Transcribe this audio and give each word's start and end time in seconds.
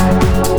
I 0.00 0.12
Bye. 0.12 0.49